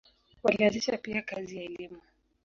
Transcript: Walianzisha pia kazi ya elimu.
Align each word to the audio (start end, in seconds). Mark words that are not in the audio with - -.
Walianzisha 0.43 0.97
pia 0.97 1.21
kazi 1.21 1.57
ya 1.57 1.63
elimu. 1.63 2.01